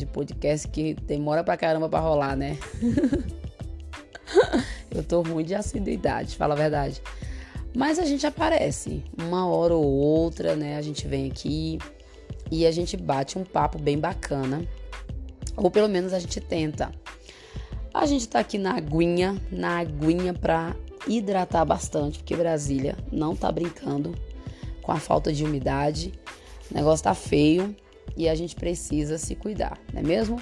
de 0.00 0.06
podcast 0.06 0.66
que 0.68 0.94
demora 0.94 1.44
pra 1.44 1.56
caramba 1.56 1.88
pra 1.88 2.00
rolar, 2.00 2.34
né? 2.34 2.56
eu 4.90 5.04
tô 5.04 5.20
ruim 5.22 5.44
de 5.44 5.54
assiduidade, 5.54 6.36
fala 6.36 6.54
a 6.54 6.56
verdade. 6.56 7.02
Mas 7.76 7.98
a 7.98 8.04
gente 8.04 8.26
aparece, 8.26 9.04
uma 9.16 9.46
hora 9.46 9.74
ou 9.74 9.84
outra, 9.84 10.56
né? 10.56 10.76
A 10.76 10.82
gente 10.82 11.06
vem 11.06 11.30
aqui 11.30 11.78
e 12.50 12.66
a 12.66 12.72
gente 12.72 12.96
bate 12.96 13.38
um 13.38 13.44
papo 13.44 13.78
bem 13.78 13.98
bacana. 13.98 14.66
Ou 15.56 15.70
pelo 15.70 15.88
menos 15.88 16.12
a 16.12 16.18
gente 16.18 16.40
tenta. 16.40 16.90
A 17.92 18.06
gente 18.06 18.26
tá 18.26 18.40
aqui 18.40 18.56
na 18.56 18.76
aguinha, 18.76 19.40
na 19.52 19.78
aguinha 19.78 20.32
pra 20.32 20.74
hidratar 21.06 21.64
bastante, 21.64 22.18
porque 22.18 22.34
Brasília 22.34 22.96
não 23.12 23.36
tá 23.36 23.52
brincando 23.52 24.14
com 24.82 24.92
a 24.92 24.96
falta 24.96 25.32
de 25.32 25.44
umidade. 25.44 26.12
O 26.70 26.74
negócio 26.74 27.04
tá 27.04 27.14
feio 27.14 27.76
e 28.16 28.28
a 28.28 28.34
gente 28.34 28.54
precisa 28.54 29.18
se 29.18 29.34
cuidar, 29.34 29.78
não 29.92 30.00
é 30.00 30.02
mesmo? 30.02 30.40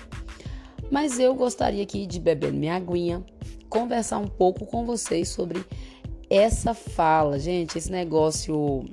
Mas 0.91 1.19
eu 1.19 1.34
gostaria 1.34 1.83
aqui 1.83 2.06
de 2.06 2.19
beber 2.19 2.52
minha 2.52 2.74
aguinha, 2.74 3.24
conversar 3.69 4.19
um 4.19 4.27
pouco 4.27 4.65
com 4.66 4.87
vocês 4.87 5.29
sobre 5.29 5.65
essa 6.30 6.74
fala, 6.74 7.38
gente, 7.38 7.79
esse 7.79 7.91
negócio, 7.91 8.84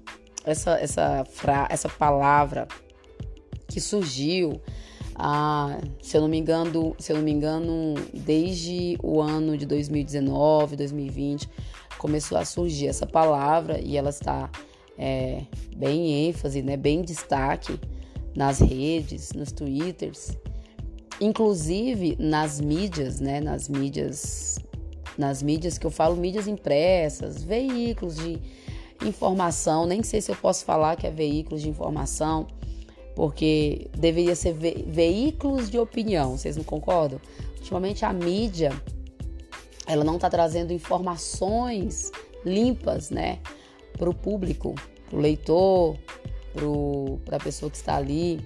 essa 0.43 0.77
essa 0.79 1.25
fra, 1.25 1.67
essa 1.69 1.89
palavra 1.89 2.67
que 3.67 3.79
surgiu, 3.79 4.61
ah, 5.15 5.79
se 6.01 6.17
eu 6.17 6.21
não 6.21 6.27
me 6.27 6.37
engano, 6.37 6.95
se 6.99 7.11
eu 7.11 7.17
não 7.17 7.23
me 7.23 7.31
engano, 7.31 7.95
desde 8.13 8.97
o 9.01 9.21
ano 9.21 9.57
de 9.57 9.65
2019, 9.65 10.75
2020 10.75 11.49
começou 11.97 12.37
a 12.37 12.45
surgir 12.45 12.87
essa 12.87 13.07
palavra 13.07 13.79
e 13.81 13.97
ela 13.97 14.09
está 14.09 14.49
é, 14.97 15.41
bem 15.75 16.27
ênfase, 16.27 16.61
né, 16.61 16.77
bem 16.77 17.01
destaque 17.01 17.79
nas 18.35 18.59
redes, 18.59 19.31
nos 19.33 19.51
twitters, 19.51 20.37
inclusive 21.21 22.17
nas 22.19 22.59
mídias, 22.59 23.19
né, 23.19 23.39
nas 23.39 23.69
mídias, 23.69 24.59
nas 25.17 25.41
mídias 25.41 25.77
que 25.77 25.85
eu 25.85 25.91
falo, 25.91 26.15
mídias 26.15 26.47
impressas, 26.47 27.43
veículos 27.43 28.15
de 28.17 28.39
informação, 29.05 29.85
nem 29.85 30.03
sei 30.03 30.21
se 30.21 30.31
eu 30.31 30.35
posso 30.35 30.65
falar 30.65 30.95
que 30.95 31.07
é 31.07 31.11
veículos 31.11 31.61
de 31.61 31.69
informação, 31.69 32.47
porque 33.15 33.89
deveria 33.97 34.35
ser 34.35 34.53
ve 34.53 34.83
veículos 34.87 35.69
de 35.69 35.79
opinião, 35.79 36.37
vocês 36.37 36.57
não 36.57 36.63
concordam? 36.63 37.19
Ultimamente 37.57 38.03
a 38.03 38.11
mídia, 38.11 38.71
ela 39.87 40.03
não 40.03 40.15
está 40.15 40.29
trazendo 40.29 40.73
informações 40.73 42.11
limpas, 42.45 43.09
né, 43.09 43.39
para 43.97 44.09
o 44.09 44.13
público, 44.13 44.75
para 45.09 45.17
o 45.17 45.21
leitor, 45.21 45.97
para 47.25 47.37
a 47.37 47.39
pessoa 47.39 47.69
que 47.69 47.77
está 47.77 47.95
ali 47.95 48.39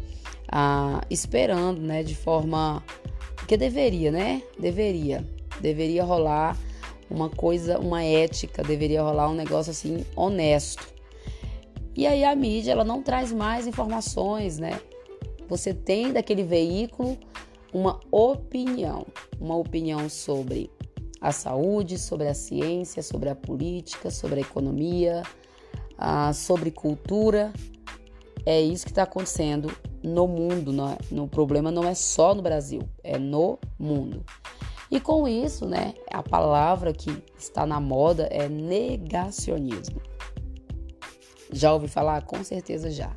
ah, 0.51 1.01
esperando, 1.09 1.81
né, 1.81 2.03
de 2.03 2.15
forma 2.15 2.83
que 3.47 3.57
deveria, 3.57 4.11
né? 4.11 4.43
Deveria, 4.59 5.25
deveria 5.59 6.03
rolar 6.03 6.57
uma 7.09 7.29
coisa, 7.29 7.79
uma 7.79 8.03
ética, 8.03 8.61
deveria 8.61 9.01
rolar 9.01 9.29
um 9.29 9.33
negócio 9.33 9.71
assim 9.71 10.05
honesto. 10.15 10.87
E 11.95 12.05
aí 12.05 12.23
a 12.23 12.35
mídia 12.35 12.71
ela 12.71 12.83
não 12.83 13.01
traz 13.01 13.31
mais 13.31 13.65
informações, 13.65 14.59
né? 14.59 14.79
Você 15.47 15.73
tem 15.73 16.13
daquele 16.13 16.43
veículo 16.43 17.17
uma 17.73 17.99
opinião, 18.11 19.05
uma 19.39 19.55
opinião 19.55 20.07
sobre 20.07 20.69
a 21.19 21.31
saúde, 21.31 21.97
sobre 21.97 22.27
a 22.27 22.33
ciência, 22.33 23.01
sobre 23.01 23.29
a 23.29 23.35
política, 23.35 24.09
sobre 24.09 24.39
a 24.39 24.41
economia, 24.41 25.23
ah, 25.97 26.31
sobre 26.33 26.71
cultura. 26.71 27.51
É 28.49 28.59
isso 28.59 28.83
que 28.83 28.91
está 28.91 29.03
acontecendo 29.03 29.71
no 30.01 30.27
mundo. 30.27 30.73
No, 30.73 30.97
no 31.11 31.27
problema 31.27 31.69
não 31.69 31.83
é 31.83 31.93
só 31.93 32.33
no 32.33 32.41
Brasil, 32.41 32.81
é 33.03 33.15
no 33.19 33.59
mundo. 33.77 34.25
E 34.89 34.99
com 34.99 35.27
isso, 35.27 35.67
né, 35.67 35.93
a 36.11 36.23
palavra 36.23 36.91
que 36.91 37.15
está 37.37 37.63
na 37.63 37.79
moda 37.79 38.27
é 38.31 38.49
negacionismo. 38.49 40.01
Já 41.53 41.71
ouvi 41.71 41.87
falar? 41.87 42.23
Com 42.23 42.43
certeza 42.43 42.89
já. 42.89 43.15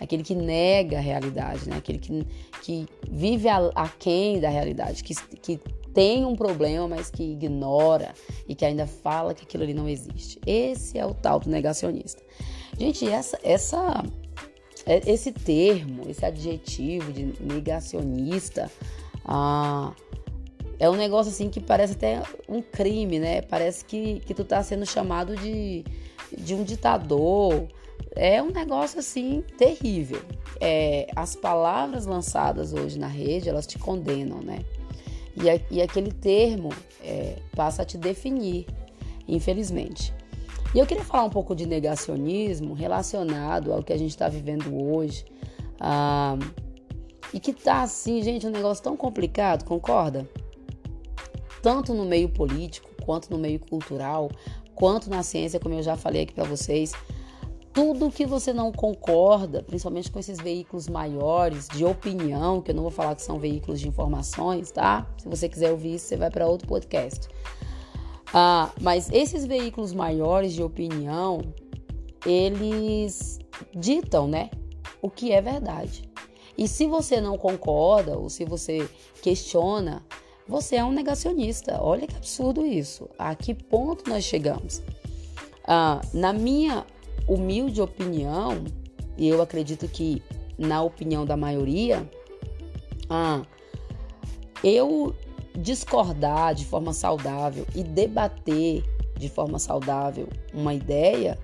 Aquele 0.00 0.24
que 0.24 0.34
nega 0.34 0.98
a 0.98 1.00
realidade, 1.00 1.70
né? 1.70 1.76
Aquele 1.76 2.00
que, 2.00 2.26
que 2.60 2.88
vive 3.08 3.46
aquém 3.76 4.40
da 4.40 4.48
realidade, 4.48 5.04
que, 5.04 5.14
que 5.36 5.60
tem 5.94 6.24
um 6.24 6.34
problema, 6.34 6.88
mas 6.88 7.10
que 7.10 7.22
ignora 7.22 8.12
e 8.48 8.56
que 8.56 8.64
ainda 8.64 8.88
fala 8.88 9.34
que 9.34 9.44
aquilo 9.44 9.62
ali 9.62 9.72
não 9.72 9.88
existe. 9.88 10.40
Esse 10.44 10.98
é 10.98 11.06
o 11.06 11.14
tal 11.14 11.38
do 11.38 11.48
negacionista. 11.48 12.20
Gente, 12.76 13.08
essa, 13.08 13.38
essa, 13.44 14.02
é, 14.02 14.23
esse 14.86 15.32
termo, 15.32 16.08
esse 16.08 16.24
adjetivo 16.24 17.12
de 17.12 17.34
negacionista, 17.40 18.70
ah, 19.24 19.92
é 20.78 20.90
um 20.90 20.96
negócio 20.96 21.30
assim 21.30 21.48
que 21.48 21.60
parece 21.60 21.94
até 21.94 22.22
um 22.48 22.60
crime, 22.60 23.18
né? 23.18 23.42
Parece 23.42 23.84
que, 23.84 24.20
que 24.20 24.34
tu 24.34 24.44
tá 24.44 24.62
sendo 24.62 24.84
chamado 24.84 25.36
de, 25.36 25.84
de 26.36 26.54
um 26.54 26.62
ditador. 26.62 27.66
É 28.14 28.42
um 28.42 28.50
negócio 28.50 28.98
assim 28.98 29.42
terrível. 29.56 30.20
É, 30.60 31.08
as 31.14 31.34
palavras 31.34 32.06
lançadas 32.06 32.72
hoje 32.72 32.98
na 32.98 33.06
rede, 33.06 33.48
elas 33.48 33.66
te 33.66 33.78
condenam, 33.78 34.40
né? 34.40 34.64
E, 35.36 35.76
e 35.76 35.82
aquele 35.82 36.12
termo 36.12 36.70
é, 37.02 37.36
passa 37.56 37.82
a 37.82 37.84
te 37.84 37.98
definir, 37.98 38.66
infelizmente. 39.26 40.12
E 40.74 40.78
eu 40.78 40.86
queria 40.86 41.04
falar 41.04 41.24
um 41.24 41.30
pouco 41.30 41.54
de 41.54 41.66
negacionismo 41.66 42.74
relacionado 42.74 43.72
ao 43.72 43.82
que 43.82 43.92
a 43.92 43.96
gente 43.96 44.10
está 44.10 44.28
vivendo 44.28 44.74
hoje. 44.74 45.24
Ah, 45.78 46.36
e 47.32 47.40
que 47.40 47.52
tá 47.52 47.82
assim, 47.82 48.22
gente, 48.22 48.46
um 48.46 48.50
negócio 48.50 48.82
tão 48.82 48.96
complicado, 48.96 49.64
concorda? 49.64 50.28
Tanto 51.62 51.94
no 51.94 52.04
meio 52.04 52.28
político, 52.28 52.90
quanto 53.04 53.30
no 53.30 53.38
meio 53.38 53.58
cultural, 53.58 54.30
quanto 54.74 55.08
na 55.08 55.22
ciência, 55.22 55.60
como 55.60 55.74
eu 55.74 55.82
já 55.82 55.96
falei 55.96 56.22
aqui 56.22 56.34
para 56.34 56.44
vocês 56.44 56.92
tudo 57.74 58.08
que 58.08 58.24
você 58.24 58.52
não 58.52 58.70
concorda, 58.70 59.60
principalmente 59.60 60.08
com 60.08 60.20
esses 60.20 60.38
veículos 60.38 60.88
maiores 60.88 61.68
de 61.68 61.84
opinião, 61.84 62.62
que 62.62 62.70
eu 62.70 62.74
não 62.74 62.84
vou 62.84 62.90
falar 62.90 63.16
que 63.16 63.22
são 63.22 63.36
veículos 63.36 63.80
de 63.80 63.88
informações, 63.88 64.70
tá? 64.70 65.04
Se 65.18 65.28
você 65.28 65.48
quiser 65.48 65.72
ouvir 65.72 65.96
isso, 65.96 66.06
você 66.06 66.16
vai 66.16 66.30
para 66.30 66.46
outro 66.46 66.68
podcast. 66.68 67.28
Ah, 68.36 68.72
mas 68.80 69.08
esses 69.12 69.46
veículos 69.46 69.92
maiores 69.92 70.52
de 70.52 70.62
opinião, 70.62 71.40
eles 72.26 73.38
ditam, 73.72 74.26
né, 74.26 74.50
o 75.00 75.08
que 75.08 75.30
é 75.30 75.40
verdade. 75.40 76.02
E 76.58 76.66
se 76.66 76.84
você 76.86 77.20
não 77.20 77.38
concorda 77.38 78.18
ou 78.18 78.28
se 78.28 78.44
você 78.44 78.88
questiona, 79.22 80.04
você 80.48 80.76
é 80.76 80.84
um 80.84 80.90
negacionista. 80.90 81.80
Olha 81.80 82.08
que 82.08 82.16
absurdo 82.16 82.66
isso. 82.66 83.08
A 83.16 83.36
que 83.36 83.54
ponto 83.54 84.10
nós 84.10 84.24
chegamos? 84.24 84.82
Ah, 85.64 86.00
na 86.12 86.32
minha 86.32 86.84
humilde 87.28 87.80
opinião, 87.80 88.64
e 89.16 89.28
eu 89.28 89.40
acredito 89.40 89.86
que 89.86 90.20
na 90.58 90.82
opinião 90.82 91.24
da 91.24 91.36
maioria, 91.36 92.08
ah, 93.08 93.42
eu 94.62 95.14
discordar 95.56 96.54
de 96.54 96.64
forma 96.64 96.92
saudável 96.92 97.66
e 97.74 97.82
debater 97.82 98.82
de 99.16 99.28
forma 99.28 99.58
saudável 99.58 100.28
uma 100.52 100.74
ideia 100.74 101.38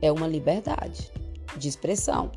é 0.00 0.12
uma 0.12 0.26
liberdade 0.26 1.10
de 1.56 1.68
expressão. 1.68 2.30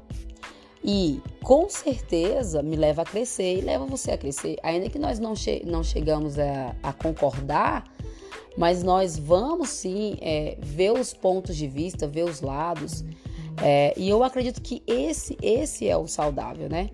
E 0.83 1.21
com 1.43 1.69
certeza 1.69 2.63
me 2.63 2.75
leva 2.75 3.01
a 3.01 3.05
crescer 3.05 3.57
e 3.57 3.61
leva 3.61 3.85
você 3.85 4.11
a 4.11 4.17
crescer. 4.17 4.55
Ainda 4.63 4.89
que 4.89 4.97
nós 4.97 5.19
não, 5.19 5.35
che 5.35 5.61
não 5.65 5.83
chegamos 5.83 6.39
a, 6.39 6.75
a 6.81 6.93
concordar, 6.93 7.83
mas 8.57 8.81
nós 8.81 9.17
vamos 9.17 9.69
sim 9.69 10.17
é, 10.21 10.57
ver 10.59 10.91
os 10.93 11.13
pontos 11.13 11.55
de 11.55 11.67
vista, 11.67 12.07
ver 12.07 12.23
os 12.23 12.41
lados. 12.41 13.03
É, 13.61 13.93
e 13.97 14.09
eu 14.09 14.23
acredito 14.23 14.61
que 14.61 14.81
esse, 14.87 15.37
esse 15.41 15.87
é 15.87 15.97
o 15.97 16.07
saudável, 16.07 16.69
né? 16.69 16.89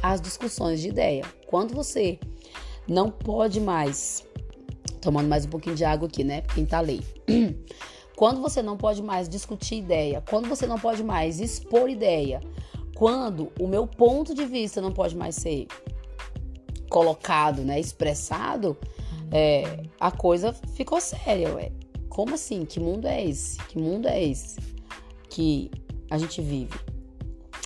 As 0.00 0.20
discussões 0.20 0.80
de 0.80 0.88
ideia. 0.88 1.24
Quando 1.48 1.74
você 1.74 2.20
não 2.88 3.10
pode 3.10 3.60
mais, 3.60 4.26
tomando 5.00 5.28
mais 5.28 5.44
um 5.44 5.48
pouquinho 5.48 5.76
de 5.76 5.84
água 5.84 6.08
aqui, 6.08 6.24
né? 6.24 6.42
Tá 6.68 6.80
lei. 6.80 7.02
Quando 8.16 8.40
você 8.40 8.62
não 8.62 8.76
pode 8.76 9.02
mais 9.02 9.28
discutir 9.28 9.76
ideia, 9.76 10.20
quando 10.28 10.48
você 10.48 10.66
não 10.66 10.76
pode 10.76 11.04
mais 11.04 11.38
expor 11.38 11.88
ideia, 11.88 12.40
quando 12.96 13.52
o 13.60 13.68
meu 13.68 13.86
ponto 13.86 14.34
de 14.34 14.44
vista 14.44 14.80
não 14.80 14.90
pode 14.90 15.16
mais 15.16 15.36
ser 15.36 15.68
colocado, 16.90 17.62
né, 17.62 17.78
expressado, 17.78 18.76
é, 19.30 19.84
a 20.00 20.10
coisa 20.10 20.52
ficou 20.52 21.00
séria, 21.00 21.54
ué. 21.54 21.70
Como 22.08 22.34
assim? 22.34 22.64
Que 22.64 22.80
mundo 22.80 23.06
é 23.06 23.24
esse? 23.24 23.56
Que 23.66 23.78
mundo 23.78 24.08
é 24.08 24.20
esse 24.20 24.58
que 25.30 25.70
a 26.10 26.18
gente 26.18 26.42
vive? 26.42 26.76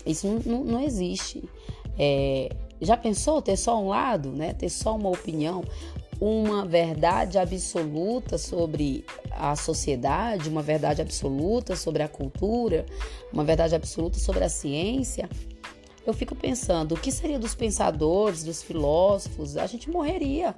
Isso 0.04 0.26
não, 0.26 0.38
não, 0.40 0.64
não 0.64 0.80
existe. 0.80 1.42
É, 1.98 2.50
já 2.84 2.96
pensou 2.96 3.40
ter 3.40 3.56
só 3.56 3.80
um 3.80 3.88
lado, 3.88 4.30
né? 4.30 4.52
Ter 4.52 4.68
só 4.68 4.96
uma 4.96 5.08
opinião, 5.08 5.62
uma 6.20 6.64
verdade 6.64 7.38
absoluta 7.38 8.38
sobre 8.38 9.04
a 9.30 9.56
sociedade, 9.56 10.48
uma 10.48 10.62
verdade 10.62 11.00
absoluta 11.02 11.76
sobre 11.76 12.02
a 12.02 12.08
cultura, 12.08 12.86
uma 13.32 13.44
verdade 13.44 13.74
absoluta 13.74 14.18
sobre 14.18 14.44
a 14.44 14.48
ciência? 14.48 15.28
eu 16.06 16.12
fico 16.12 16.34
pensando, 16.34 16.94
o 16.94 16.98
que 16.98 17.12
seria 17.12 17.38
dos 17.38 17.54
pensadores, 17.54 18.42
dos 18.42 18.62
filósofos? 18.62 19.56
A 19.56 19.66
gente 19.66 19.88
morreria. 19.88 20.54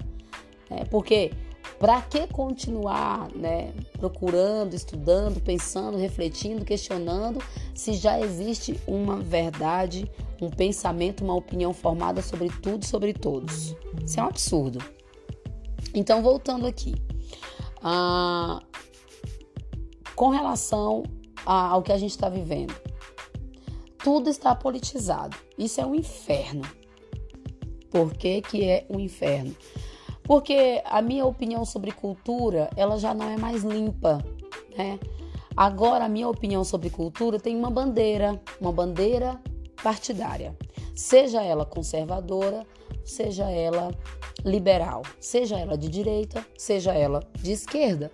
Né? 0.69 0.85
Porque 0.89 1.31
para 1.79 2.01
que 2.01 2.25
continuar 2.27 3.29
né, 3.35 3.73
procurando, 3.99 4.73
estudando, 4.73 5.41
pensando, 5.41 5.97
refletindo, 5.97 6.65
questionando, 6.65 7.43
se 7.73 7.93
já 7.93 8.19
existe 8.19 8.79
uma 8.87 9.17
verdade, 9.17 10.09
um 10.41 10.49
pensamento, 10.49 11.23
uma 11.23 11.35
opinião 11.35 11.73
formada 11.73 12.21
sobre 12.21 12.49
tudo, 12.61 12.85
sobre 12.85 13.13
todos? 13.13 13.75
Isso 14.03 14.19
é 14.19 14.23
um 14.23 14.27
absurdo. 14.27 14.79
Então, 15.93 16.21
voltando 16.21 16.65
aqui. 16.65 16.95
Ah, 17.81 18.61
com 20.15 20.29
relação 20.29 21.03
ao 21.45 21.83
que 21.83 21.91
a 21.91 21.97
gente 21.97 22.11
está 22.11 22.29
vivendo, 22.29 22.73
tudo 24.03 24.29
está 24.29 24.55
politizado. 24.55 25.37
Isso 25.57 25.79
é 25.79 25.85
um 25.85 25.95
inferno. 25.95 26.63
Por 27.89 28.13
que, 28.13 28.41
que 28.41 28.63
é 28.63 28.85
um 28.89 28.99
inferno? 28.99 29.55
Porque 30.23 30.81
a 30.85 31.01
minha 31.01 31.25
opinião 31.25 31.63
sobre 31.63 31.91
cultura, 31.91 32.69
ela 32.75 32.97
já 32.97 33.13
não 33.13 33.29
é 33.29 33.37
mais 33.37 33.63
limpa, 33.63 34.23
né? 34.75 34.99
Agora 35.55 36.05
a 36.05 36.09
minha 36.09 36.27
opinião 36.27 36.63
sobre 36.63 36.89
cultura 36.89 37.39
tem 37.39 37.55
uma 37.55 37.69
bandeira, 37.69 38.41
uma 38.59 38.71
bandeira 38.71 39.39
partidária. 39.85 40.57
Seja 40.95 41.43
ela 41.43 41.63
conservadora, 41.63 42.65
seja 43.03 43.47
ela 43.51 43.93
liberal, 44.43 45.03
seja 45.19 45.59
ela 45.59 45.77
de 45.77 45.87
direita, 45.87 46.43
seja 46.57 46.91
ela 46.91 47.21
de 47.39 47.51
esquerda. 47.51 48.11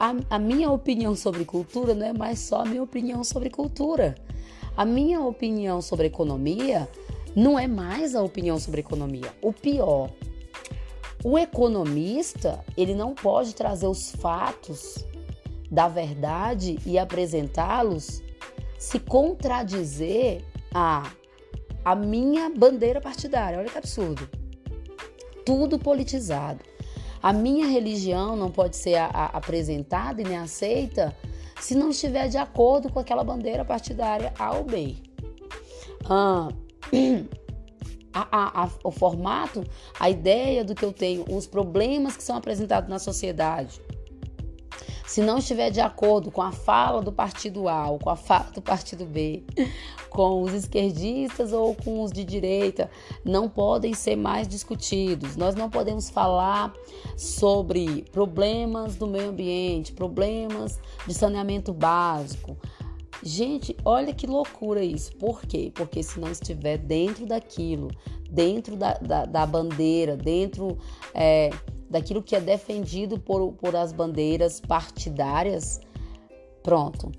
A, 0.00 0.14
a, 0.30 0.38
minha 0.38 0.70
opinião 0.70 1.14
sobre 1.14 1.44
cultura 1.44 1.94
não 1.94 2.06
é 2.06 2.12
mais 2.14 2.38
só 2.38 2.62
a 2.62 2.64
minha 2.64 2.82
opinião 2.82 3.22
sobre 3.22 3.50
cultura. 3.50 4.14
A 4.74 4.86
minha 4.86 5.20
opinião 5.20 5.82
sobre 5.82 6.06
economia 6.06 6.88
não 7.36 7.58
é 7.58 7.66
mais 7.66 8.14
a 8.14 8.22
opinião 8.22 8.58
sobre 8.58 8.80
economia. 8.80 9.30
O 9.42 9.52
pior, 9.52 10.08
o 11.22 11.38
economista, 11.38 12.64
ele 12.78 12.94
não 12.94 13.14
pode 13.14 13.54
trazer 13.54 13.88
os 13.88 14.12
fatos 14.12 15.04
da 15.70 15.86
verdade 15.86 16.78
e 16.86 16.98
apresentá-los 16.98 18.22
se 18.78 18.98
contradizer 19.00 20.47
a 20.74 21.10
a 21.84 21.94
minha 21.94 22.50
bandeira 22.50 23.00
partidária. 23.00 23.58
Olha 23.58 23.70
que 23.70 23.78
absurdo. 23.78 24.28
Tudo 25.44 25.78
politizado. 25.78 26.60
A 27.22 27.32
minha 27.32 27.66
religião 27.66 28.36
não 28.36 28.50
pode 28.50 28.76
ser 28.76 28.96
a, 28.96 29.06
a, 29.06 29.24
apresentada 29.26 30.20
e 30.20 30.24
nem 30.24 30.36
aceita 30.36 31.16
se 31.58 31.74
não 31.74 31.88
estiver 31.88 32.28
de 32.28 32.36
acordo 32.36 32.92
com 32.92 32.98
aquela 32.98 33.24
bandeira 33.24 33.64
partidária 33.64 34.32
A 34.38 34.54
ou 34.56 34.64
B. 34.64 34.96
Ah, 36.08 36.48
a, 38.12 38.64
a, 38.64 38.70
o 38.84 38.90
formato, 38.90 39.64
a 39.98 40.10
ideia 40.10 40.62
do 40.64 40.74
que 40.74 40.84
eu 40.84 40.92
tenho, 40.92 41.24
os 41.34 41.46
problemas 41.46 42.16
que 42.16 42.22
são 42.22 42.36
apresentados 42.36 42.88
na 42.88 42.98
sociedade, 42.98 43.80
se 45.08 45.22
não 45.22 45.38
estiver 45.38 45.70
de 45.70 45.80
acordo 45.80 46.30
com 46.30 46.42
a 46.42 46.52
fala 46.52 47.00
do 47.00 47.10
partido 47.10 47.66
A 47.66 47.88
ou 47.88 47.98
com 47.98 48.10
a 48.10 48.14
fala 48.14 48.50
do 48.50 48.60
partido 48.60 49.06
B, 49.06 49.42
com 50.10 50.42
os 50.42 50.52
esquerdistas 50.52 51.54
ou 51.54 51.74
com 51.74 52.02
os 52.02 52.12
de 52.12 52.22
direita, 52.22 52.90
não 53.24 53.48
podem 53.48 53.94
ser 53.94 54.16
mais 54.16 54.46
discutidos. 54.46 55.34
Nós 55.34 55.54
não 55.54 55.70
podemos 55.70 56.10
falar 56.10 56.74
sobre 57.16 58.04
problemas 58.12 58.96
do 58.96 59.06
meio 59.06 59.30
ambiente, 59.30 59.94
problemas 59.94 60.78
de 61.06 61.14
saneamento 61.14 61.72
básico, 61.72 62.54
Gente, 63.20 63.76
olha 63.84 64.14
que 64.14 64.28
loucura 64.28 64.80
isso. 64.80 65.12
Por 65.16 65.42
quê? 65.42 65.72
Porque 65.74 66.04
se 66.04 66.20
não 66.20 66.30
estiver 66.30 66.78
dentro 66.78 67.26
daquilo, 67.26 67.90
dentro 68.30 68.76
da, 68.76 68.94
da, 68.94 69.24
da 69.24 69.44
bandeira, 69.44 70.16
dentro 70.16 70.78
é, 71.12 71.50
daquilo 71.88 72.22
que 72.22 72.36
é 72.36 72.40
defendido 72.40 73.18
por, 73.18 73.52
por 73.52 73.74
as 73.74 73.92
bandeiras 73.92 74.60
partidárias, 74.60 75.80
pronto, 76.62 77.10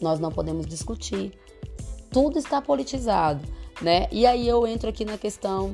nós 0.00 0.18
não 0.18 0.30
podemos 0.30 0.66
discutir. 0.66 1.32
Tudo 2.10 2.38
está 2.38 2.60
politizado, 2.60 3.40
né? 3.80 4.08
E 4.10 4.26
aí 4.26 4.48
eu 4.48 4.66
entro 4.66 4.88
aqui 4.88 5.04
na 5.04 5.16
questão 5.16 5.72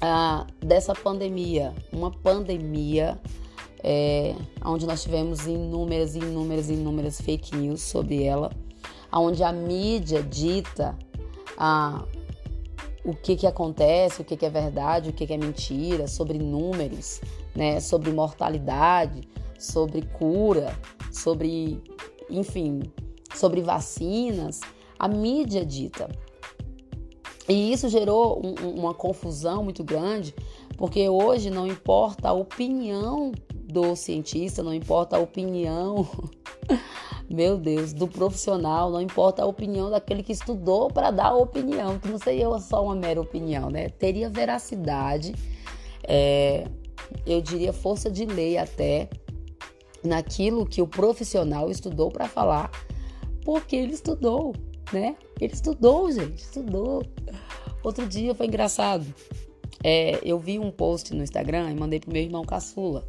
ah, 0.00 0.46
dessa 0.60 0.94
pandemia, 0.94 1.74
uma 1.92 2.10
pandemia 2.10 3.20
é, 3.82 4.34
onde 4.64 4.86
nós 4.86 5.02
tivemos 5.02 5.46
inúmeras, 5.46 6.16
inúmeras, 6.16 6.68
inúmeras 6.68 7.20
fake 7.20 7.54
news 7.56 7.82
sobre 7.82 8.24
ela, 8.24 8.50
onde 9.12 9.44
a 9.44 9.52
mídia 9.52 10.22
dita 10.22 10.98
a, 11.56 12.04
o 13.06 13.14
que, 13.14 13.36
que 13.36 13.46
acontece, 13.46 14.20
o 14.20 14.24
que, 14.24 14.36
que 14.36 14.44
é 14.44 14.50
verdade, 14.50 15.10
o 15.10 15.12
que, 15.12 15.28
que 15.28 15.32
é 15.32 15.38
mentira, 15.38 16.08
sobre 16.08 16.38
números, 16.38 17.20
né, 17.54 17.78
sobre 17.78 18.10
mortalidade, 18.10 19.20
sobre 19.56 20.02
cura, 20.02 20.76
sobre, 21.12 21.80
enfim, 22.28 22.82
sobre 23.32 23.62
vacinas, 23.62 24.60
a 24.98 25.06
mídia 25.06 25.64
dita. 25.64 26.08
E 27.48 27.72
isso 27.72 27.88
gerou 27.88 28.44
um, 28.44 28.70
uma 28.70 28.92
confusão 28.92 29.62
muito 29.62 29.84
grande, 29.84 30.34
porque 30.76 31.08
hoje 31.08 31.48
não 31.48 31.64
importa 31.64 32.30
a 32.30 32.32
opinião 32.32 33.30
do 33.54 33.94
cientista, 33.94 34.64
não 34.64 34.74
importa 34.74 35.16
a 35.16 35.20
opinião, 35.20 36.08
meu 37.36 37.58
Deus, 37.58 37.92
do 37.92 38.08
profissional, 38.08 38.90
não 38.90 39.00
importa 39.00 39.42
a 39.42 39.46
opinião 39.46 39.90
daquele 39.90 40.22
que 40.22 40.32
estudou 40.32 40.88
para 40.90 41.10
dar 41.10 41.26
a 41.26 41.36
opinião, 41.36 41.98
que 41.98 42.08
não 42.08 42.16
seria 42.16 42.48
só 42.58 42.82
uma 42.82 42.94
mera 42.94 43.20
opinião, 43.20 43.68
né? 43.68 43.90
Teria 43.90 44.30
veracidade, 44.30 45.34
é, 46.02 46.66
eu 47.26 47.42
diria 47.42 47.74
força 47.74 48.10
de 48.10 48.24
lei 48.24 48.56
até, 48.56 49.10
naquilo 50.02 50.64
que 50.64 50.80
o 50.80 50.86
profissional 50.86 51.70
estudou 51.70 52.10
para 52.10 52.26
falar, 52.26 52.70
porque 53.44 53.76
ele 53.76 53.92
estudou, 53.92 54.54
né? 54.90 55.14
Ele 55.38 55.52
estudou, 55.52 56.10
gente, 56.10 56.38
estudou. 56.38 57.02
Outro 57.84 58.06
dia 58.06 58.34
foi 58.34 58.46
engraçado. 58.46 59.04
É, 59.84 60.18
eu 60.24 60.38
vi 60.38 60.58
um 60.58 60.70
post 60.70 61.12
no 61.14 61.22
Instagram 61.22 61.70
e 61.70 61.74
mandei 61.74 62.00
pro 62.00 62.10
meu 62.10 62.22
irmão 62.22 62.44
caçula 62.46 63.04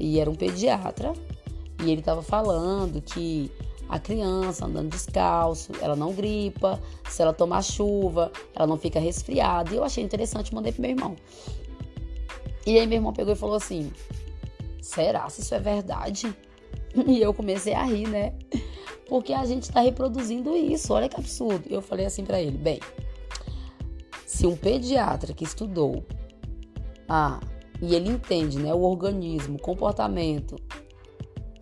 e 0.00 0.18
era 0.18 0.30
um 0.30 0.34
pediatra 0.34 1.12
e 1.84 1.90
ele 1.90 2.00
estava 2.00 2.22
falando 2.22 3.02
que 3.02 3.50
a 3.88 3.98
criança 3.98 4.66
andando 4.66 4.90
descalço, 4.90 5.72
ela 5.80 5.94
não 5.94 6.12
gripa, 6.12 6.80
se 7.08 7.22
ela 7.22 7.32
tomar 7.32 7.62
chuva, 7.62 8.32
ela 8.54 8.66
não 8.66 8.76
fica 8.76 8.98
resfriada. 8.98 9.72
E 9.72 9.76
eu 9.76 9.84
achei 9.84 10.02
interessante, 10.02 10.54
mandei 10.54 10.72
pro 10.72 10.82
meu 10.82 10.90
irmão. 10.90 11.16
E 12.66 12.78
aí 12.78 12.86
meu 12.86 12.96
irmão 12.96 13.12
pegou 13.12 13.32
e 13.32 13.36
falou 13.36 13.56
assim: 13.56 13.92
"Será 14.80 15.28
se 15.28 15.40
isso 15.40 15.54
é 15.54 15.60
verdade?" 15.60 16.34
E 17.06 17.20
eu 17.20 17.34
comecei 17.34 17.74
a 17.74 17.82
rir, 17.82 18.08
né? 18.08 18.32
Porque 19.06 19.34
a 19.34 19.44
gente 19.44 19.64
está 19.64 19.80
reproduzindo 19.80 20.56
isso. 20.56 20.94
Olha 20.94 21.10
que 21.10 21.16
absurdo. 21.16 21.64
Eu 21.68 21.82
falei 21.82 22.06
assim 22.06 22.24
para 22.24 22.40
ele: 22.40 22.56
"Bem, 22.56 22.80
se 24.24 24.46
um 24.46 24.56
pediatra 24.56 25.34
que 25.34 25.44
estudou 25.44 26.02
ah, 27.08 27.38
e 27.80 27.94
ele 27.94 28.10
entende 28.10 28.58
né, 28.58 28.72
o 28.72 28.80
organismo, 28.80 29.56
o 29.56 29.60
comportamento 29.60 30.56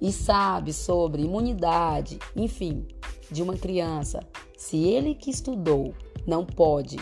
e 0.04 0.12
sabe 0.12 0.70
sobre 0.70 1.22
imunidade, 1.22 2.18
enfim, 2.36 2.86
de 3.30 3.42
uma 3.42 3.56
criança, 3.56 4.20
se 4.54 4.76
ele 4.76 5.14
que 5.14 5.30
estudou 5.30 5.94
não 6.26 6.44
pode 6.44 6.98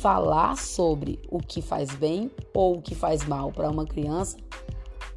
falar 0.00 0.56
sobre 0.56 1.20
o 1.30 1.40
que 1.40 1.60
faz 1.60 1.94
bem 1.94 2.30
ou 2.54 2.78
o 2.78 2.80
que 2.80 2.94
faz 2.94 3.26
mal 3.26 3.52
para 3.52 3.68
uma 3.68 3.84
criança, 3.84 4.38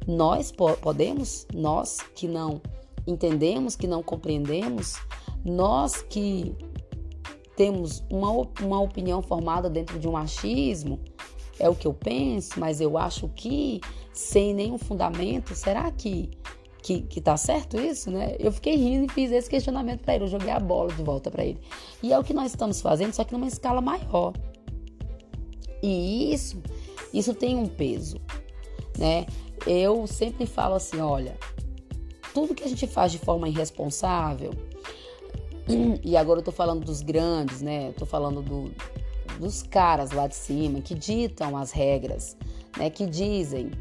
nós 0.06 0.52
po 0.52 0.76
podemos, 0.76 1.46
nós 1.54 2.00
que 2.14 2.28
não 2.28 2.60
entendemos, 3.06 3.76
que 3.76 3.86
não 3.86 4.02
compreendemos, 4.02 4.96
nós 5.42 6.02
que 6.02 6.54
temos 7.56 8.04
uma, 8.10 8.30
uma 8.60 8.78
opinião 8.82 9.22
formada 9.22 9.70
dentro 9.70 9.98
de 9.98 10.06
um 10.06 10.18
achismo, 10.18 11.00
é 11.58 11.66
o 11.66 11.74
que 11.74 11.86
eu 11.86 11.94
penso, 11.94 12.60
mas 12.60 12.78
eu 12.78 12.98
acho 12.98 13.26
que 13.30 13.80
sem 14.12 14.52
nenhum 14.52 14.76
fundamento, 14.76 15.54
será 15.54 15.90
que 15.90 16.30
que, 16.86 17.00
que 17.02 17.20
tá 17.20 17.36
certo 17.36 17.76
isso, 17.80 18.12
né? 18.12 18.36
Eu 18.38 18.52
fiquei 18.52 18.76
rindo 18.76 19.06
e 19.06 19.08
fiz 19.08 19.32
esse 19.32 19.50
questionamento 19.50 20.02
para 20.02 20.14
ele, 20.14 20.24
eu 20.24 20.28
joguei 20.28 20.50
a 20.50 20.60
bola 20.60 20.92
de 20.92 21.02
volta 21.02 21.32
para 21.32 21.44
ele. 21.44 21.58
E 22.00 22.12
é 22.12 22.18
o 22.18 22.22
que 22.22 22.32
nós 22.32 22.52
estamos 22.52 22.80
fazendo, 22.80 23.12
só 23.12 23.24
que 23.24 23.32
numa 23.32 23.48
escala 23.48 23.80
maior. 23.80 24.32
E 25.82 26.32
isso, 26.32 26.62
isso 27.12 27.34
tem 27.34 27.56
um 27.56 27.66
peso, 27.66 28.20
né? 28.96 29.26
Eu 29.66 30.06
sempre 30.06 30.46
falo 30.46 30.76
assim, 30.76 31.00
olha, 31.00 31.36
tudo 32.32 32.54
que 32.54 32.62
a 32.62 32.68
gente 32.68 32.86
faz 32.86 33.10
de 33.10 33.18
forma 33.18 33.48
irresponsável, 33.48 34.52
e 36.04 36.16
agora 36.16 36.38
eu 36.38 36.44
tô 36.44 36.52
falando 36.52 36.84
dos 36.84 37.02
grandes, 37.02 37.62
né? 37.62 37.88
Eu 37.88 37.94
tô 37.94 38.06
falando 38.06 38.42
do, 38.42 38.70
dos 39.40 39.64
caras 39.64 40.12
lá 40.12 40.28
de 40.28 40.36
cima 40.36 40.80
que 40.80 40.94
ditam 40.94 41.56
as 41.56 41.72
regras, 41.72 42.36
né? 42.78 42.90
Que 42.90 43.06
dizem 43.06 43.72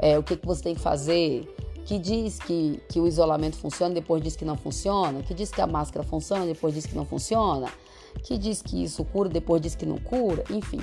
é, 0.00 0.18
o 0.18 0.24
que, 0.24 0.36
que 0.36 0.44
você 0.44 0.60
tem 0.64 0.74
que 0.74 0.80
fazer, 0.80 1.48
que 1.88 1.98
diz 1.98 2.38
que, 2.38 2.82
que 2.86 3.00
o 3.00 3.06
isolamento 3.06 3.56
funciona, 3.56 3.94
depois 3.94 4.22
diz 4.22 4.36
que 4.36 4.44
não 4.44 4.58
funciona, 4.58 5.22
que 5.22 5.32
diz 5.32 5.50
que 5.50 5.62
a 5.62 5.66
máscara 5.66 6.04
funciona, 6.04 6.44
depois 6.44 6.74
diz 6.74 6.84
que 6.84 6.94
não 6.94 7.06
funciona, 7.06 7.66
que 8.24 8.36
diz 8.36 8.60
que 8.60 8.84
isso 8.84 9.02
cura, 9.06 9.30
depois 9.30 9.62
diz 9.62 9.74
que 9.74 9.86
não 9.86 9.96
cura, 9.96 10.44
enfim. 10.50 10.80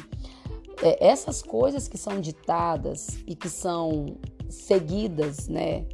É, 0.81 1.05
essas 1.05 1.43
coisas 1.43 1.88
que 1.88 1.95
são 1.95 2.19
ditadas 2.19 3.19
e 3.27 3.35
que 3.35 3.47
são 3.47 4.17
seguidas, 4.50 5.47
né, 5.47 5.85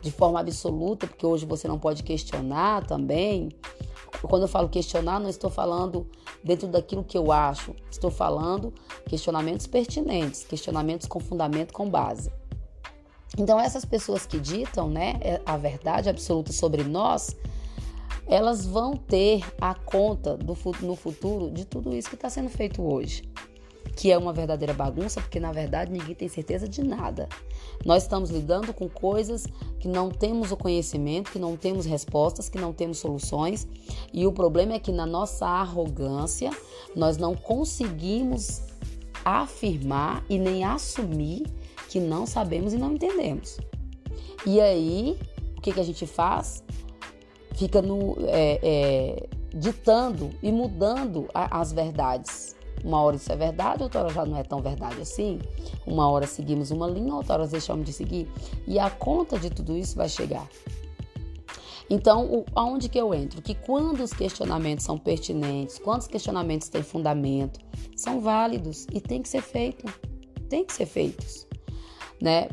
de 0.00 0.12
forma 0.12 0.38
absoluta, 0.38 1.04
porque 1.04 1.26
hoje 1.26 1.44
você 1.44 1.66
não 1.66 1.76
pode 1.76 2.04
questionar 2.04 2.86
também. 2.86 3.48
Quando 4.22 4.42
eu 4.42 4.48
falo 4.48 4.68
questionar, 4.68 5.18
não 5.18 5.28
estou 5.28 5.50
falando 5.50 6.08
dentro 6.44 6.68
daquilo 6.68 7.02
que 7.02 7.18
eu 7.18 7.32
acho, 7.32 7.74
estou 7.90 8.08
falando 8.10 8.72
questionamentos 9.08 9.66
pertinentes, 9.66 10.44
questionamentos 10.44 11.08
com 11.08 11.18
fundamento, 11.18 11.72
com 11.72 11.90
base. 11.90 12.30
Então, 13.38 13.60
essas 13.60 13.84
pessoas 13.84 14.26
que 14.26 14.38
ditam 14.38 14.88
né, 14.88 15.18
é, 15.20 15.40
a 15.46 15.56
verdade 15.56 16.08
absoluta 16.08 16.52
sobre 16.52 16.82
nós, 16.82 17.36
elas 18.26 18.66
vão 18.66 18.96
ter 18.96 19.44
a 19.60 19.74
conta 19.74 20.36
do, 20.36 20.56
no 20.82 20.96
futuro 20.96 21.50
de 21.50 21.64
tudo 21.64 21.94
isso 21.96 22.08
que 22.08 22.16
está 22.16 22.28
sendo 22.28 22.48
feito 22.48 22.82
hoje 22.82 23.22
que 23.96 24.10
é 24.10 24.16
uma 24.16 24.32
verdadeira 24.32 24.72
bagunça, 24.72 25.20
porque 25.20 25.38
na 25.38 25.52
verdade 25.52 25.92
ninguém 25.92 26.14
tem 26.14 26.28
certeza 26.28 26.68
de 26.68 26.82
nada. 26.82 27.28
Nós 27.84 28.04
estamos 28.04 28.30
lidando 28.30 28.72
com 28.72 28.88
coisas 28.88 29.46
que 29.78 29.88
não 29.88 30.10
temos 30.10 30.50
o 30.50 30.56
conhecimento, 30.56 31.30
que 31.30 31.38
não 31.38 31.56
temos 31.56 31.84
respostas, 31.84 32.48
que 32.48 32.58
não 32.58 32.72
temos 32.72 32.98
soluções, 32.98 33.68
e 34.12 34.26
o 34.26 34.32
problema 34.32 34.74
é 34.74 34.78
que 34.78 34.92
na 34.92 35.06
nossa 35.06 35.46
arrogância 35.46 36.50
nós 36.96 37.16
não 37.16 37.34
conseguimos 37.34 38.62
afirmar 39.22 40.24
e 40.30 40.38
nem 40.38 40.64
assumir 40.64 41.44
que 41.90 42.00
não 42.00 42.24
sabemos 42.24 42.72
e 42.72 42.78
não 42.78 42.92
entendemos. 42.92 43.58
E 44.46 44.60
aí, 44.60 45.18
o 45.58 45.60
que, 45.60 45.72
que 45.72 45.80
a 45.80 45.84
gente 45.84 46.06
faz? 46.06 46.64
Fica 47.56 47.82
no, 47.82 48.16
é, 48.28 48.60
é, 48.62 49.28
ditando 49.52 50.30
e 50.42 50.50
mudando 50.50 51.28
a, 51.34 51.60
as 51.60 51.72
verdades 51.72 52.56
uma 52.82 53.02
hora 53.02 53.16
isso 53.16 53.30
é 53.30 53.36
verdade, 53.36 53.82
outra 53.82 54.00
hora 54.00 54.10
já 54.10 54.24
não 54.24 54.38
é 54.38 54.42
tão 54.42 54.62
verdade 54.62 55.00
assim. 55.02 55.38
Uma 55.86 56.08
hora 56.08 56.26
seguimos 56.26 56.70
uma 56.70 56.88
linha, 56.88 57.14
outra 57.14 57.34
hora 57.34 57.46
deixamos 57.46 57.84
de 57.84 57.92
seguir. 57.92 58.26
E 58.66 58.78
a 58.78 58.88
conta 58.88 59.38
de 59.38 59.50
tudo 59.50 59.76
isso 59.76 59.96
vai 59.96 60.08
chegar. 60.08 60.48
Então, 61.88 62.24
o, 62.24 62.46
aonde 62.54 62.88
que 62.88 62.98
eu 62.98 63.12
entro? 63.12 63.42
Que 63.42 63.54
quando 63.54 64.02
os 64.02 64.12
questionamentos 64.12 64.84
são 64.84 64.96
pertinentes, 64.96 65.78
quando 65.78 66.02
os 66.02 66.06
questionamentos 66.06 66.68
têm 66.68 66.82
fundamento, 66.82 67.60
são 67.96 68.20
válidos 68.20 68.86
e 68.92 69.00
tem 69.00 69.20
que 69.20 69.28
ser 69.28 69.42
feito. 69.42 69.84
Tem 70.48 70.64
que 70.64 70.72
ser 70.72 70.86
feitos, 70.86 71.46
né? 72.20 72.48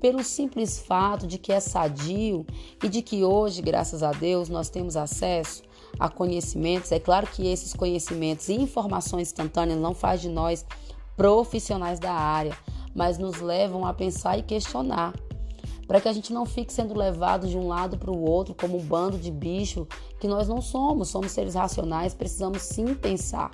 Pelo 0.00 0.22
simples 0.22 0.78
fato 0.78 1.26
de 1.26 1.38
que 1.38 1.52
é 1.52 1.58
sadio 1.58 2.46
e 2.82 2.88
de 2.88 3.02
que 3.02 3.24
hoje, 3.24 3.62
graças 3.62 4.02
a 4.02 4.12
Deus, 4.12 4.48
nós 4.48 4.68
temos 4.68 4.96
acesso 4.96 5.62
a 5.98 6.08
conhecimentos. 6.08 6.92
É 6.92 6.98
claro 6.98 7.26
que 7.26 7.46
esses 7.46 7.72
conhecimentos 7.72 8.48
e 8.48 8.54
informações 8.54 9.28
instantâneas 9.28 9.80
não 9.80 9.94
faz 9.94 10.20
de 10.20 10.28
nós 10.28 10.64
profissionais 11.16 11.98
da 11.98 12.12
área, 12.12 12.56
mas 12.94 13.18
nos 13.18 13.40
levam 13.40 13.86
a 13.86 13.94
pensar 13.94 14.38
e 14.38 14.42
questionar. 14.42 15.14
Para 15.86 16.00
que 16.00 16.08
a 16.08 16.12
gente 16.12 16.32
não 16.32 16.44
fique 16.44 16.72
sendo 16.72 16.98
levado 16.98 17.46
de 17.46 17.56
um 17.56 17.68
lado 17.68 17.96
para 17.96 18.10
o 18.10 18.28
outro 18.28 18.54
como 18.54 18.76
um 18.76 18.82
bando 18.82 19.18
de 19.18 19.30
bicho 19.30 19.86
que 20.18 20.26
nós 20.26 20.48
não 20.48 20.60
somos, 20.60 21.08
somos 21.08 21.30
seres 21.32 21.54
racionais, 21.54 22.14
precisamos 22.14 22.62
sim 22.62 22.94
pensar. 22.94 23.50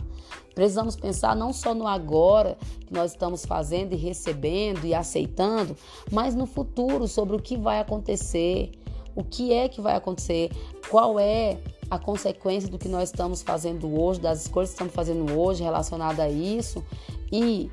Precisamos 0.54 0.96
pensar 0.96 1.36
não 1.36 1.52
só 1.52 1.74
no 1.74 1.86
agora 1.86 2.56
que 2.86 2.92
nós 2.92 3.12
estamos 3.12 3.44
fazendo 3.44 3.92
e 3.92 3.96
recebendo 3.96 4.84
e 4.84 4.94
aceitando, 4.94 5.76
mas 6.10 6.34
no 6.34 6.46
futuro 6.46 7.06
sobre 7.06 7.36
o 7.36 7.40
que 7.40 7.56
vai 7.56 7.80
acontecer, 7.80 8.72
o 9.14 9.22
que 9.22 9.52
é 9.52 9.68
que 9.68 9.80
vai 9.80 9.94
acontecer, 9.94 10.50
qual 10.88 11.18
é 11.18 11.58
a 11.90 11.98
consequência 11.98 12.70
do 12.70 12.78
que 12.78 12.88
nós 12.88 13.10
estamos 13.10 13.42
fazendo 13.42 14.00
hoje, 14.00 14.20
das 14.20 14.42
escolhas 14.42 14.70
que 14.70 14.74
estamos 14.74 14.94
fazendo 14.94 15.38
hoje 15.38 15.62
relacionada 15.62 16.22
a 16.22 16.30
isso 16.30 16.82
e 17.30 17.70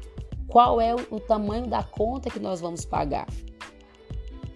qual 0.47 0.81
é 0.81 0.93
o 0.93 1.19
tamanho 1.19 1.67
da 1.67 1.83
conta 1.83 2.29
que 2.29 2.39
nós 2.39 2.59
vamos 2.59 2.83
pagar, 2.83 3.27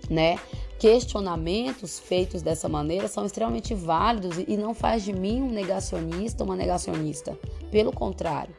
né? 0.09 0.37
Questionamentos 0.79 1.99
feitos 1.99 2.41
dessa 2.41 2.67
maneira 2.67 3.07
são 3.07 3.25
extremamente 3.25 3.73
válidos 3.73 4.37
e 4.47 4.57
não 4.57 4.73
faz 4.73 5.03
de 5.03 5.13
mim 5.13 5.41
um 5.41 5.49
negacionista, 5.49 6.43
uma 6.43 6.55
negacionista. 6.55 7.37
Pelo 7.71 7.91
contrário, 7.91 8.53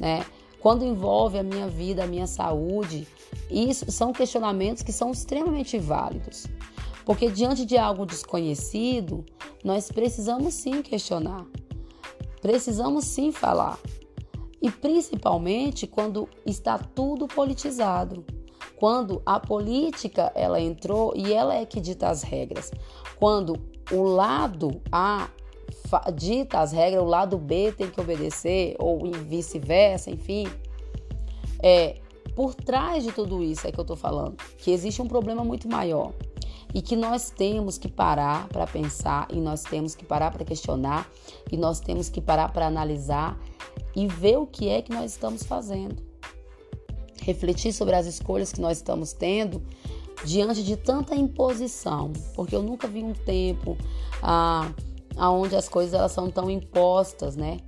né? 0.00 0.24
Quando 0.60 0.84
envolve 0.84 1.38
a 1.38 1.42
minha 1.44 1.68
vida, 1.68 2.02
a 2.02 2.06
minha 2.08 2.26
saúde, 2.26 3.06
isso 3.48 3.90
são 3.92 4.12
questionamentos 4.12 4.82
que 4.82 4.92
são 4.92 5.12
extremamente 5.12 5.78
válidos. 5.78 6.46
Porque 7.04 7.30
diante 7.30 7.64
de 7.64 7.78
algo 7.78 8.04
desconhecido, 8.04 9.24
nós 9.62 9.92
precisamos 9.92 10.54
sim 10.54 10.82
questionar. 10.82 11.46
Precisamos 12.42 13.04
sim 13.04 13.30
falar. 13.30 13.78
E 14.60 14.68
principalmente 14.68 15.86
quando 15.86 16.28
está 16.44 16.78
tudo 16.78 17.28
politizado. 17.28 18.24
Quando 18.76 19.22
a 19.24 19.40
política 19.40 20.30
ela 20.34 20.60
entrou 20.60 21.12
e 21.16 21.32
ela 21.32 21.54
é 21.54 21.64
que 21.64 21.80
dita 21.80 22.08
as 22.08 22.22
regras. 22.22 22.70
Quando 23.18 23.58
o 23.90 24.02
lado 24.02 24.80
A 24.92 25.28
dita 26.14 26.60
as 26.60 26.72
regras, 26.72 27.02
o 27.02 27.06
lado 27.06 27.38
B 27.38 27.72
tem 27.72 27.90
que 27.90 28.00
obedecer, 28.00 28.76
ou 28.78 29.10
vice-versa, 29.10 30.10
enfim. 30.10 30.46
É, 31.62 31.96
por 32.34 32.54
trás 32.54 33.02
de 33.02 33.12
tudo 33.12 33.42
isso 33.42 33.66
é 33.66 33.72
que 33.72 33.78
eu 33.78 33.82
estou 33.82 33.96
falando, 33.96 34.36
que 34.58 34.70
existe 34.70 35.00
um 35.00 35.08
problema 35.08 35.42
muito 35.42 35.68
maior 35.68 36.12
e 36.74 36.82
que 36.82 36.94
nós 36.94 37.30
temos 37.30 37.78
que 37.78 37.88
parar 37.88 38.48
para 38.48 38.66
pensar 38.66 39.26
e 39.32 39.40
nós 39.40 39.62
temos 39.62 39.94
que 39.94 40.04
parar 40.04 40.30
para 40.30 40.44
questionar 40.44 41.08
e 41.50 41.56
nós 41.56 41.80
temos 41.80 42.10
que 42.10 42.20
parar 42.20 42.52
para 42.52 42.66
analisar 42.66 43.38
e 43.94 44.06
ver 44.06 44.36
o 44.36 44.46
que 44.46 44.68
é 44.68 44.82
que 44.82 44.92
nós 44.92 45.12
estamos 45.12 45.42
fazendo. 45.42 46.05
Refletir 47.26 47.72
sobre 47.72 47.96
as 47.96 48.06
escolhas 48.06 48.52
que 48.52 48.60
nós 48.60 48.76
estamos 48.76 49.12
tendo 49.12 49.60
diante 50.24 50.62
de 50.62 50.76
tanta 50.76 51.16
imposição, 51.16 52.12
porque 52.36 52.54
eu 52.54 52.62
nunca 52.62 52.86
vi 52.86 53.02
um 53.02 53.12
tempo 53.12 53.76
ah, 54.22 54.70
onde 55.18 55.56
as 55.56 55.68
coisas 55.68 55.92
elas 55.92 56.12
são 56.12 56.30
tão 56.30 56.48
impostas, 56.48 57.34
né? 57.34 57.58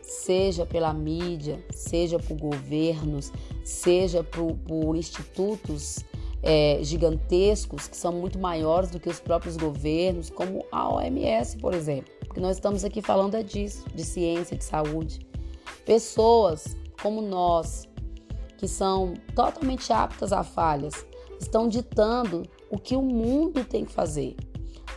Seja 0.00 0.64
pela 0.64 0.94
mídia, 0.94 1.58
seja 1.74 2.20
por 2.20 2.36
governos, 2.36 3.32
seja 3.64 4.22
por, 4.22 4.54
por 4.58 4.94
institutos 4.94 6.04
é, 6.40 6.78
gigantescos 6.82 7.88
que 7.88 7.96
são 7.96 8.12
muito 8.12 8.38
maiores 8.38 8.90
do 8.90 9.00
que 9.00 9.08
os 9.08 9.18
próprios 9.18 9.56
governos, 9.56 10.30
como 10.30 10.64
a 10.70 10.88
OMS, 10.88 11.56
por 11.56 11.74
exemplo. 11.74 12.12
Porque 12.20 12.38
nós 12.40 12.58
estamos 12.58 12.84
aqui 12.84 13.02
falando 13.02 13.34
é 13.34 13.42
disso, 13.42 13.84
de 13.92 14.04
ciência, 14.04 14.56
de 14.56 14.62
saúde. 14.62 15.26
Pessoas 15.84 16.76
como 17.02 17.22
nós, 17.22 17.88
que 18.60 18.68
são 18.68 19.14
totalmente 19.34 19.90
aptas 19.90 20.34
a 20.34 20.44
falhas, 20.44 21.06
estão 21.40 21.66
ditando 21.66 22.42
o 22.70 22.78
que 22.78 22.94
o 22.94 23.00
mundo 23.00 23.64
tem 23.64 23.86
que 23.86 23.92
fazer 23.92 24.36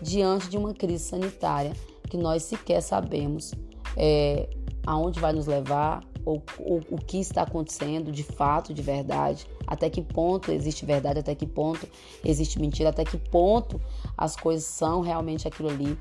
diante 0.01 0.49
de 0.49 0.57
uma 0.57 0.73
crise 0.73 1.05
sanitária 1.05 1.71
que 2.09 2.17
nós 2.17 2.43
sequer 2.43 2.81
sabemos 2.81 3.53
é, 3.95 4.49
aonde 4.85 5.17
vai 5.17 5.31
nos 5.31 5.47
levar, 5.47 6.03
ou, 6.25 6.43
ou, 6.59 6.81
o 6.91 6.97
que 6.97 7.19
está 7.19 7.43
acontecendo 7.43 8.11
de 8.11 8.23
fato, 8.23 8.73
de 8.73 8.81
verdade, 8.81 9.47
até 9.65 9.89
que 9.89 10.01
ponto 10.01 10.51
existe 10.51 10.85
verdade, 10.85 11.19
até 11.19 11.33
que 11.33 11.47
ponto 11.47 11.87
existe 12.21 12.59
mentira, 12.59 12.89
até 12.89 13.05
que 13.05 13.17
ponto 13.17 13.79
as 14.17 14.35
coisas 14.35 14.65
são 14.65 14.99
realmente 14.99 15.47
aquilo 15.47 15.69
ali 15.69 15.97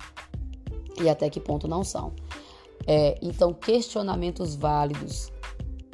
e 1.00 1.08
até 1.08 1.30
que 1.30 1.38
ponto 1.38 1.68
não 1.68 1.84
são. 1.84 2.12
É, 2.88 3.16
então, 3.22 3.54
questionamentos 3.54 4.56
válidos 4.56 5.31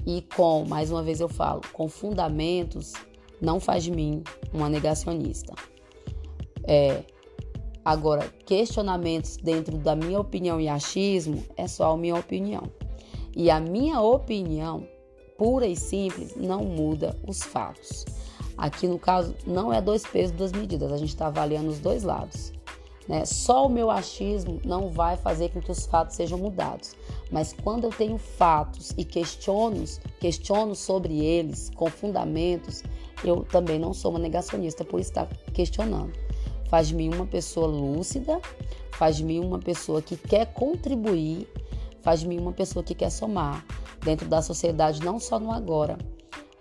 e 0.09 0.23
com, 0.23 0.65
mais 0.65 0.91
uma 0.91 1.03
vez 1.03 1.21
eu 1.21 1.29
falo, 1.29 1.61
com 1.75 1.87
fundamentos, 1.87 2.95
não 3.43 3.61
faz 3.61 3.85
de 3.85 3.91
mim 3.91 4.23
uma 4.55 4.67
negacionista. 4.67 5.53
É, 6.65 7.03
agora, 7.85 8.27
questionamentos 8.47 9.37
dentro 9.37 9.77
da 9.77 9.95
minha 9.95 10.19
opinião 10.19 10.59
e 10.59 10.67
achismo 10.67 11.45
é 11.59 11.69
só 11.69 11.93
a 11.93 11.97
minha 11.99 12.15
opinião. 12.15 12.63
E 13.37 13.51
a 13.51 13.61
minha 13.61 14.01
opinião, 14.01 14.89
pura 15.37 15.67
e 15.67 15.77
simples, 15.77 16.35
não 16.35 16.65
muda 16.65 17.15
os 17.27 17.43
fatos. 17.43 18.07
Aqui 18.57 18.89
no 18.89 18.99
caso, 18.99 19.35
não 19.47 19.71
é 19.71 19.83
dois 19.83 20.07
pesos, 20.07 20.35
duas 20.35 20.53
medidas, 20.53 20.91
a 20.91 20.97
gente 20.97 21.11
está 21.11 21.27
avaliando 21.27 21.69
os 21.69 21.81
dois 21.81 22.03
lados. 22.03 22.51
Né? 23.09 23.25
Só 23.25 23.67
o 23.67 23.71
meu 23.71 23.91
achismo 23.91 24.61
não 24.65 24.91
vai 24.91 25.17
fazer 25.17 25.49
com 25.49 25.61
que 25.61 25.73
os 25.73 25.87
fatos 25.87 26.15
sejam 26.15 26.39
mudados. 26.39 26.95
Mas 27.31 27.55
quando 27.65 27.85
eu 27.85 27.91
tenho 27.91 28.19
fatos 28.19 28.93
e 28.99 29.05
questiono, 29.05 29.83
questiono 30.21 30.75
sobre 30.75 31.19
eles 31.25 31.71
com 31.75 31.89
fundamentos, 31.89 32.83
eu 33.25 33.45
também 33.45 33.79
não 33.79 33.95
sou 33.95 34.11
uma 34.11 34.21
negacionista 34.21 34.85
por 34.85 35.01
estar 35.01 35.27
questionando. 35.55 36.13
Faz 36.69 36.89
de 36.89 36.95
mim 36.95 37.09
uma 37.13 37.27
pessoa 37.27 37.67
lúcida, 37.67 38.39
faz 38.93 39.17
de 39.17 39.25
mim 39.25 39.41
uma 39.41 39.59
pessoa 39.59 40.03
que 40.03 40.17
quer 40.17 40.53
contribuir 40.53 41.49
faz 42.09 42.21
de 42.21 42.29
mim 42.29 42.39
uma 42.39 42.53
pessoa 42.53 42.83
que 42.83 42.95
quer 42.95 43.11
somar 43.11 43.65
dentro 44.03 44.27
da 44.27 44.41
sociedade, 44.41 45.05
não 45.05 45.19
só 45.19 45.39
no 45.39 45.53
agora, 45.53 45.99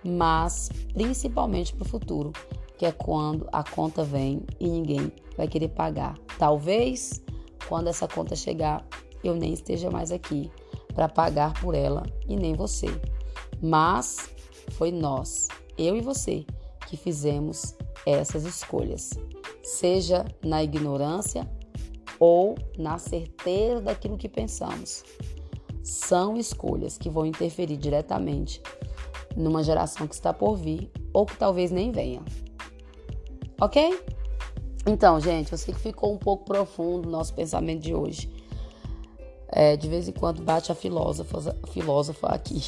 mas 0.03 0.69
principalmente 0.93 1.73
para 1.73 1.85
o 1.85 1.89
futuro, 1.89 2.33
que 2.77 2.85
é 2.85 2.91
quando 2.91 3.47
a 3.51 3.63
conta 3.63 4.03
vem 4.03 4.45
e 4.59 4.69
ninguém 4.69 5.11
vai 5.35 5.47
querer 5.47 5.69
pagar. 5.69 6.17
Talvez 6.37 7.21
quando 7.67 7.87
essa 7.87 8.07
conta 8.07 8.35
chegar, 8.35 8.85
eu 9.23 9.35
nem 9.35 9.53
esteja 9.53 9.89
mais 9.89 10.11
aqui 10.11 10.51
para 10.93 11.09
pagar 11.09 11.53
por 11.59 11.75
ela 11.75 12.03
e 12.27 12.35
nem 12.35 12.53
você. 12.53 12.87
Mas 13.61 14.29
foi 14.71 14.91
nós, 14.91 15.47
eu 15.77 15.95
e 15.97 16.01
você, 16.01 16.45
que 16.87 16.95
fizemos 16.95 17.75
essas 18.05 18.45
escolhas, 18.45 19.11
seja 19.63 20.23
na 20.43 20.63
ignorância 20.63 21.47
ou 22.19 22.55
na 22.77 22.97
certeza 22.97 23.81
daquilo 23.81 24.17
que 24.17 24.29
pensamos. 24.29 25.03
São 25.83 26.37
escolhas 26.37 26.97
que 26.97 27.09
vão 27.09 27.25
interferir 27.25 27.77
diretamente 27.77 28.61
numa 29.35 29.63
geração 29.63 30.07
que 30.07 30.15
está 30.15 30.33
por 30.33 30.55
vir 30.55 30.89
ou 31.13 31.25
que 31.25 31.37
talvez 31.37 31.71
nem 31.71 31.91
venha. 31.91 32.23
Ok? 33.59 33.99
Então, 34.85 35.19
gente, 35.19 35.51
eu 35.51 35.57
sei 35.57 35.73
que 35.73 35.79
ficou 35.79 36.13
um 36.13 36.17
pouco 36.17 36.45
profundo 36.45 37.07
o 37.07 37.11
nosso 37.11 37.33
pensamento 37.33 37.81
de 37.81 37.93
hoje. 37.93 38.29
É, 39.49 39.75
de 39.75 39.87
vez 39.89 40.07
em 40.07 40.11
quando 40.11 40.41
bate 40.41 40.71
a 40.71 40.75
filósofa, 40.75 41.55
a 41.63 41.67
filósofa 41.67 42.27
aqui. 42.27 42.61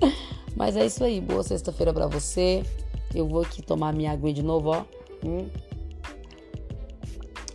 Mas 0.56 0.76
é 0.76 0.84
isso 0.84 1.04
aí. 1.04 1.20
Boa 1.20 1.42
sexta-feira 1.42 1.92
para 1.92 2.06
você. 2.06 2.62
Eu 3.14 3.28
vou 3.28 3.42
aqui 3.42 3.62
tomar 3.62 3.92
minha 3.92 4.12
aguinha 4.12 4.34
de 4.34 4.42
novo, 4.42 4.70
ó. 4.70 4.84
Hum. 5.24 5.48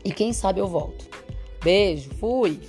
E 0.03 0.11
quem 0.11 0.31
sabe 0.31 0.59
eu 0.59 0.67
volto. 0.67 1.05
Beijo, 1.61 2.09
fui! 2.15 2.61